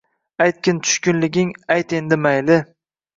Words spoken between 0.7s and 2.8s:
tushkunliging, ayt endi, mayli.